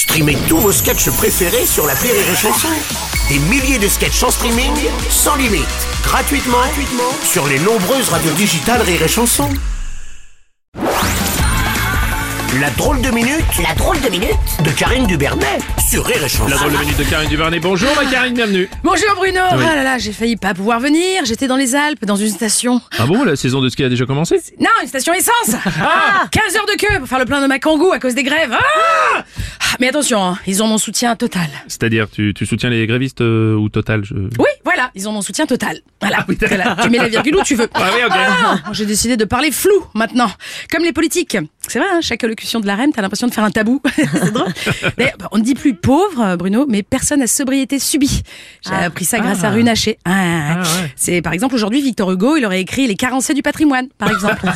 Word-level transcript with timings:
Streamez 0.00 0.38
tous 0.48 0.56
vos 0.56 0.72
sketchs 0.72 1.10
préférés 1.10 1.66
sur 1.66 1.86
la 1.86 1.92
Rire 1.92 2.14
et 2.14 2.34
Chanson. 2.34 2.68
Des 3.28 3.38
milliers 3.38 3.78
de 3.78 3.86
sketchs 3.86 4.22
en 4.22 4.30
streaming, 4.30 4.72
sans 5.10 5.36
limite, 5.36 5.66
gratuitement, 6.02 6.56
gratuitement 6.56 7.12
sur 7.22 7.46
les 7.46 7.58
nombreuses 7.58 8.08
radios 8.08 8.32
digitales 8.32 8.80
Rire 8.80 9.02
et 9.02 9.08
Chanson. 9.08 9.50
La 12.60 12.70
drôle 12.70 13.00
de 13.02 13.10
minute, 13.10 13.44
la 13.62 13.74
drôle 13.74 14.00
de 14.00 14.08
minute 14.08 14.30
de 14.64 14.70
Karine 14.70 15.06
Dubernet 15.06 15.58
sur 15.88 16.04
Rire 16.04 16.24
et 16.24 16.28
Chanson. 16.28 16.48
La 16.48 16.56
drôle 16.56 16.72
de 16.72 16.78
minute 16.78 16.96
de 16.96 17.04
Karine 17.04 17.28
Duvernet. 17.28 17.60
Bonjour 17.60 17.90
ma 17.94 18.10
Karine, 18.10 18.34
bienvenue. 18.34 18.68
Bonjour 18.82 19.14
Bruno 19.16 19.40
Ah 19.50 19.56
là 19.56 19.84
là, 19.84 19.98
j'ai 19.98 20.12
failli 20.12 20.36
pas 20.36 20.54
pouvoir 20.54 20.80
venir. 20.80 21.24
J'étais 21.26 21.46
dans 21.46 21.56
les 21.56 21.74
Alpes, 21.76 22.04
dans 22.06 22.16
une 22.16 22.30
station. 22.30 22.80
Ah 22.98 23.06
bon, 23.06 23.22
la 23.22 23.36
saison 23.36 23.60
de 23.60 23.68
ski 23.68 23.84
a 23.84 23.88
déjà 23.90 24.04
commencé? 24.06 24.40
Non, 24.58 24.70
une 24.82 24.88
station 24.88 25.12
essence 25.12 25.54
ah 25.80 26.26
15 26.32 26.56
heures 26.56 26.66
de 26.66 26.76
queue 26.76 26.98
pour 26.98 27.06
faire 27.06 27.18
le 27.20 27.26
plein 27.26 27.40
de 27.42 27.46
ma 27.46 27.58
kangou 27.60 27.92
à 27.92 27.98
cause 28.00 28.14
des 28.14 28.24
grèves. 28.24 28.52
Ah 28.52 28.64
Ah, 29.18 29.24
Mais 29.78 29.88
attention, 29.88 30.22
hein, 30.22 30.38
ils 30.46 30.62
ont 30.62 30.66
mon 30.66 30.78
soutien 30.78 31.14
total. 31.16 31.48
C'est-à-dire, 31.68 32.08
tu, 32.10 32.34
tu 32.34 32.46
soutiens 32.46 32.70
les 32.70 32.86
grévistes 32.86 33.20
euh, 33.20 33.54
ou 33.54 33.68
Total 33.68 34.04
je... 34.04 34.14
Oui, 34.14 34.48
voilà, 34.72 34.90
ils 34.94 35.08
ont 35.08 35.12
mon 35.12 35.22
soutien 35.22 35.46
total. 35.46 35.80
Voilà, 36.00 36.24
Voilà, 36.48 36.76
tu 36.82 36.90
mets 36.90 36.98
la 36.98 37.08
virgule 37.08 37.36
où 37.36 37.42
tu 37.42 37.54
veux. 37.56 37.68
Ah 37.74 37.90
oui, 37.94 38.02
ok. 38.06 38.12
Ah, 38.14 38.56
J'ai 38.72 38.86
décidé 38.86 39.16
de 39.16 39.24
parler 39.24 39.50
flou 39.50 39.72
maintenant, 39.94 40.30
comme 40.70 40.84
les 40.84 40.92
politiques. 40.92 41.36
C'est 41.68 41.78
vrai, 41.78 41.88
hein, 41.92 42.00
chaque 42.00 42.22
allocution 42.24 42.60
de 42.60 42.66
la 42.66 42.74
reine, 42.74 42.90
t'as 42.92 43.02
l'impression 43.02 43.26
de 43.26 43.32
faire 43.32 43.44
un 43.44 43.50
tabou. 43.50 43.80
C'est 43.96 44.32
drôle. 44.32 44.52
Bah, 44.98 45.04
on 45.32 45.38
ne 45.38 45.42
dit 45.42 45.54
plus 45.54 45.74
pauvre, 45.74 46.20
euh, 46.22 46.36
Bruno, 46.36 46.66
mais 46.68 46.82
personne 46.82 47.20
à 47.22 47.26
sobriété 47.26 47.78
subie. 47.78 48.22
J'ai 48.66 48.74
appris 48.74 49.04
ça 49.04 49.18
grâce 49.20 49.44
à 49.44 49.50
Runacher. 49.50 49.98
Ah, 50.04 50.10
Ah, 50.12 50.62
ouais. 50.62 50.92
C'est 50.96 51.22
par 51.22 51.32
exemple 51.32 51.54
aujourd'hui 51.54 51.82
Victor 51.82 52.10
Hugo, 52.10 52.36
il 52.36 52.44
aurait 52.46 52.60
écrit 52.60 52.86
Les 52.86 52.96
carencés 52.96 53.34
du 53.34 53.42
patrimoine, 53.42 53.88
par 53.98 54.10
exemple. 54.10 54.40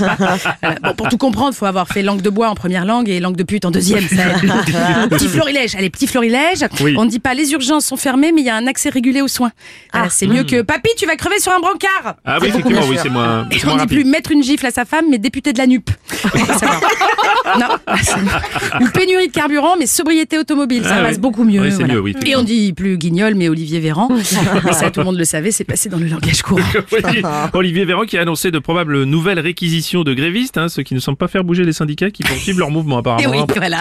Voilà. 0.63 0.79
Bon, 0.83 0.95
pour 0.95 1.09
tout 1.09 1.19
comprendre, 1.19 1.55
faut 1.55 1.67
avoir 1.67 1.89
fait 1.89 2.03
langue 2.03 2.21
de 2.23 2.31
bois 2.31 2.49
en 2.49 2.55
première 2.55 2.85
langue 2.85 3.09
et 3.09 3.21
langue 3.21 3.37
de 3.37 3.43
pute 3.43 3.65
en 3.65 3.71
deuxième. 3.71 4.05
Petit 5.11 5.29
florilège, 5.29 5.75
allez, 5.77 5.91
petit 5.91 6.07
florilège. 6.07 6.65
Oui. 6.81 6.95
On 6.99 7.05
ne 7.05 7.11
dit 7.11 7.19
pas 7.21 7.35
les 7.35 7.53
urgences 7.53 7.87
sont 7.87 7.97
fermées, 7.97 8.33
mais 8.33 8.41
il 8.41 8.47
y 8.47 8.51
a 8.51 8.57
un 8.57 8.67
accès 8.67 8.89
régulé 8.89 9.21
aux 9.23 9.29
soins. 9.29 9.53
Voilà, 10.05 10.11
c'est 10.11 10.27
mieux 10.27 10.45
que 10.45 10.63
papy, 10.63 10.91
tu 10.97 11.07
vas 11.07 11.17
crever 11.17 11.39
sur 11.41 11.53
un 11.53 11.61
brancard. 11.61 12.17
Ah 12.25 12.39
oui, 12.41 12.49
effectivement, 12.49 12.83
oui, 12.89 12.97
c'est 13.03 13.09
moins, 13.09 13.49
Et 13.51 13.57
on 13.67 13.77
dit 13.77 13.87
plus 13.87 14.05
mettre 14.05 14.31
une 14.31 14.43
gifle 14.43 14.67
à 14.67 14.71
sa 14.71 14.85
femme, 14.85 15.07
mais 15.11 15.19
député 15.19 15.53
de 15.53 15.59
la 15.59 15.67
NUP. 15.67 15.89
Non. 17.59 17.67
Ou 18.81 18.89
pénurie 18.91 19.29
de 19.29 19.33
carburant, 19.33 19.77
mais 19.79 19.87
sobriété 19.87 20.39
automobile. 20.39 20.83
Ça 20.85 20.97
Ah 20.99 21.03
passe 21.03 21.15
oui. 21.17 21.21
beaucoup 21.21 21.45
mieux. 21.45 21.61
Oui, 21.61 21.71
c'est 21.71 21.79
voilà. 21.79 21.95
mieux, 21.95 22.01
oui, 22.01 22.17
Et 22.27 22.37
on 22.37 22.43
dit 22.43 22.73
plus 22.73 22.97
Guignol, 22.99 23.35
mais 23.35 23.49
Olivier 23.49 23.81
Véran. 23.81 24.09
Et 24.17 24.73
ça, 24.73 24.91
tout 24.91 25.01
le 25.01 25.07
monde 25.07 25.19
le 25.19 25.25
savait, 25.25 25.51
c'est 25.51 25.65
passé 25.65 25.89
dans 25.89 25.99
le 25.99 26.07
langage 26.07 26.43
courant. 26.43 26.61
Oui, 26.93 27.23
Olivier 27.53 27.85
Véran 27.85 28.05
qui 28.05 28.17
a 28.19 28.23
annoncé 28.23 28.51
de 28.51 28.59
probables 28.59 29.05
nouvelles 29.05 29.41
réquisitions 29.41 30.05
de 30.05 30.15
grévistes, 30.15 30.59
hein, 30.59 30.69
ceux 30.69 30.83
qui 30.83 30.95
ne 30.95 31.01
semblent 31.01 31.19
pas 31.19 31.29
faire 31.29 31.45
bouger 31.45 31.65
les 31.65 31.73
syndicats 31.73 32.11
qui 32.11 32.23
poursuivent 32.23 32.59
leur 32.59 32.71
mouvement 32.71 32.97
Et 32.97 33.01
apparemment. 33.01 33.31
oui, 33.31 33.39
hein. 33.41 33.47
voilà. 33.57 33.79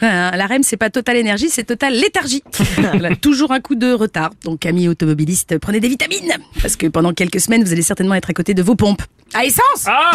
Voilà, 0.00 0.36
La 0.36 0.46
REM, 0.46 0.62
c'est 0.62 0.76
pas 0.76 0.90
Total 0.90 1.16
Énergie, 1.16 1.48
c'est 1.50 1.64
Total 1.64 1.92
Léthargie. 1.94 2.42
Voilà, 2.92 3.14
toujours 3.16 3.52
un 3.52 3.60
coup 3.60 3.74
de 3.74 3.92
retard. 3.92 4.30
Donc, 4.44 4.66
amis 4.66 4.88
automobilistes, 4.88 5.58
prenez 5.58 5.80
des 5.80 5.88
vitamines. 5.88 6.32
Parce 6.60 6.76
que 6.76 6.86
pendant 6.86 7.12
quelques 7.12 7.40
semaines, 7.40 7.62
vous 7.64 7.72
allez 7.72 7.82
certainement 7.82 8.14
être 8.14 8.30
à 8.30 8.32
côté 8.32 8.54
de 8.54 8.62
vos 8.62 8.74
pompes. 8.76 9.02
À 9.34 9.44
essence 9.44 9.86
Ah 9.86 10.12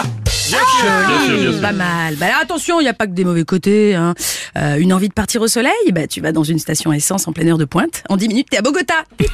Bien 0.47 0.59
sûr, 0.59 1.07
bien 1.07 1.25
sûr, 1.25 1.37
bien 1.37 1.51
sûr. 1.51 1.61
Pas 1.61 1.71
mal. 1.73 2.15
Bah, 2.15 2.27
alors, 2.27 2.39
attention, 2.41 2.79
il 2.79 2.83
n'y 2.83 2.89
a 2.89 2.93
pas 2.93 3.05
que 3.05 3.11
des 3.11 3.25
mauvais 3.25 3.43
côtés. 3.43 3.95
Hein. 3.95 4.13
Euh, 4.57 4.77
une 4.77 4.93
envie 4.93 5.09
de 5.09 5.13
partir 5.13 5.41
au 5.41 5.47
soleil 5.47 5.71
bah, 5.91 6.07
Tu 6.07 6.21
vas 6.21 6.31
dans 6.31 6.43
une 6.43 6.59
station 6.59 6.93
essence 6.93 7.27
en 7.27 7.33
pleine 7.33 7.49
heure 7.49 7.57
de 7.57 7.65
pointe. 7.65 8.03
En 8.09 8.15
10 8.15 8.27
minutes, 8.29 8.47
t'es 8.49 8.57
à 8.57 8.61
Bogota. 8.61 8.93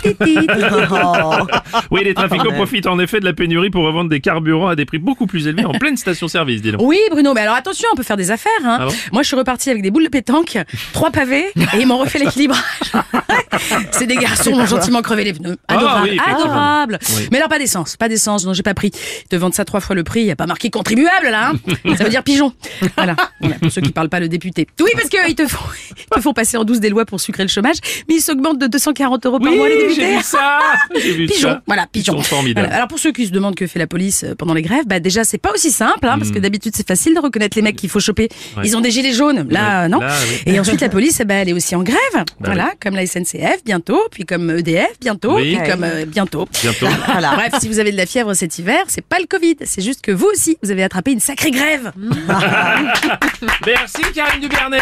Oui, 1.91 2.03
les 2.03 2.13
trafiquants 2.13 2.51
profitent 2.53 2.87
en 2.87 2.99
effet 2.99 3.19
de 3.19 3.25
la 3.25 3.33
pénurie 3.33 3.69
pour 3.69 3.83
revendre 3.83 4.09
des 4.09 4.19
carburants 4.21 4.67
à 4.67 4.75
des 4.75 4.85
prix 4.85 4.97
beaucoup 4.97 5.27
plus 5.27 5.47
élevés 5.47 5.65
en 5.65 5.73
pleine 5.73 5.97
station-service, 5.97 6.61
dis 6.61 6.71
donc. 6.71 6.81
Oui, 6.81 6.99
Bruno, 7.11 7.33
mais 7.33 7.41
alors 7.41 7.55
attention, 7.55 7.87
on 7.93 7.95
peut 7.95 8.03
faire 8.03 8.17
des 8.17 8.31
affaires. 8.31 8.51
Hein. 8.63 8.77
Ah 8.81 8.85
bon 8.87 8.93
Moi, 9.11 9.21
je 9.23 9.27
suis 9.27 9.35
reparti 9.35 9.69
avec 9.69 9.83
des 9.83 9.91
boules 9.91 10.03
de 10.03 10.09
pétanque, 10.09 10.57
trois 10.93 11.11
pavés, 11.11 11.45
et 11.55 11.79
ils 11.79 11.87
m'ont 11.87 11.97
refait 11.97 12.19
l'équilibrage. 12.23 12.61
C'est 13.91 14.07
des 14.07 14.15
garçons 14.15 14.51
qui 14.51 14.59
ont 14.59 14.65
gentiment 14.65 15.01
crevé 15.01 15.23
les 15.23 15.33
pneus. 15.33 15.57
Ah 15.67 15.77
Adorable, 15.77 16.09
oui, 16.09 16.19
adorable. 16.25 16.99
Oui. 17.15 17.27
Mais 17.31 17.37
alors, 17.37 17.49
pas 17.49 17.59
d'essence, 17.59 17.97
pas 17.97 18.09
d'essence, 18.09 18.45
non, 18.45 18.53
j'ai 18.53 18.63
pas 18.63 18.73
pris. 18.73 18.91
Ils 19.23 19.27
te 19.27 19.35
vendent 19.35 19.53
ça 19.53 19.65
trois 19.73 19.81
fois 19.81 19.95
le 19.95 20.03
prix, 20.03 20.19
il 20.19 20.25
n'y 20.25 20.31
a 20.31 20.35
pas 20.35 20.45
marqué 20.45 20.69
contribuable, 20.69 21.29
là. 21.31 21.49
Hein. 21.49 21.95
Ça 21.97 22.03
veut 22.03 22.11
dire 22.11 22.21
pigeon. 22.21 22.53
Voilà. 22.95 23.15
Voilà, 23.39 23.55
pour 23.59 23.71
ceux 23.71 23.81
qui 23.81 23.91
parlent 23.91 24.09
pas 24.09 24.19
le 24.19 24.29
député. 24.29 24.67
Oui, 24.79 24.91
parce 24.93 25.09
qu'ils 25.09 25.33
te 25.33 25.47
font, 25.47 25.67
ils 26.13 26.19
te 26.19 26.21
font 26.21 26.33
passer 26.33 26.57
en 26.57 26.63
douce 26.63 26.79
des 26.79 26.89
lois 26.89 27.05
pour 27.05 27.19
sucrer 27.19 27.43
le 27.43 27.49
chômage, 27.49 27.77
mais 28.07 28.15
ils 28.15 28.21
s'augmentent 28.21 28.59
de 28.59 28.67
240 28.67 29.25
euros 29.25 29.39
par 29.39 29.51
Oui, 29.51 29.57
mois, 29.57 29.67
les 29.69 29.79
j'ai 29.79 29.87
députés. 29.87 30.17
vu 30.17 30.23
ça 30.23 30.59
J'ai 30.95 31.11
vu 31.13 31.25
Pigeon, 31.27 31.49
ça. 31.49 31.61
voilà, 31.67 31.87
pigeon. 31.91 32.13
Ils 32.13 32.17
sont 32.17 32.23
formidables. 32.23 32.65
Voilà. 32.67 32.75
Alors 32.77 32.87
pour 32.87 32.99
ceux 32.99 33.11
qui 33.11 33.25
se 33.27 33.31
demandent 33.31 33.55
que 33.55 33.67
fait 33.67 33.79
la 33.79 33.87
police 33.87 34.23
euh, 34.23 34.35
pendant 34.35 34.53
les 34.53 34.61
grèves, 34.61 34.85
bah 34.85 34.99
déjà 34.99 35.23
c'est 35.23 35.37
pas 35.37 35.51
aussi 35.53 35.71
simple, 35.71 36.07
hein, 36.07 36.17
parce 36.17 36.31
que 36.31 36.39
d'habitude 36.39 36.73
c'est 36.75 36.87
facile 36.87 37.13
de 37.15 37.19
reconnaître 37.19 37.57
les 37.57 37.61
mecs 37.63 37.75
qu'il 37.75 37.89
faut 37.89 37.99
choper. 37.99 38.29
Hmm. 38.55 38.59
Ouais. 38.59 38.67
Ils 38.67 38.77
ont 38.77 38.81
des 38.81 38.91
gilets 38.91 39.13
jaunes, 39.13 39.47
là 39.49 39.79
Ouais. 39.81 39.85
euh, 39.85 39.87
non. 39.89 39.99
Là, 39.99 40.13
oui. 40.45 40.53
Et 40.53 40.59
ensuite 40.59 40.81
la 40.81 40.89
police, 40.89 41.19
ben, 41.25 41.35
elle 41.41 41.49
est 41.49 41.53
aussi 41.53 41.75
en 41.75 41.83
grève, 41.83 41.97
Bah 42.13 42.23
voilà, 42.39 42.73
comme 42.81 42.95
la 42.95 43.05
SNCF 43.05 43.63
bientôt, 43.65 44.01
puis 44.11 44.25
comme 44.25 44.49
EDF 44.51 44.99
bientôt, 44.99 45.35
Oui. 45.35 45.57
puis 45.57 45.69
comme 45.71 45.83
euh, 45.83 46.05
bientôt. 46.05 46.47
Bientôt. 46.61 46.87
Bref, 47.35 47.53
si 47.59 47.67
vous 47.67 47.79
avez 47.79 47.91
de 47.91 47.97
la 47.97 48.05
fièvre 48.05 48.33
cet 48.33 48.57
hiver, 48.59 48.83
c'est 48.87 49.05
pas 49.05 49.17
le 49.19 49.25
Covid, 49.25 49.55
c'est 49.65 49.81
juste 49.81 50.01
que 50.01 50.11
vous 50.11 50.27
aussi, 50.27 50.57
vous 50.63 50.71
avez 50.71 50.83
attrapé 50.83 51.11
une 51.11 51.19
sacrée 51.19 51.51
grève. 51.51 51.91
Merci 53.65 54.01
Karine 54.13 54.41
Dubernet 54.41 54.81